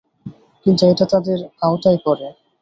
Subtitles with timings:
[0.65, 2.27] কিন্তু ওটা তাদের আওতায় পড়ে।